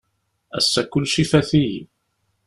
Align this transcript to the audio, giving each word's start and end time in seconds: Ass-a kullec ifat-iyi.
Ass-a 0.57 0.81
kullec 0.83 1.15
ifat-iyi. 1.23 1.81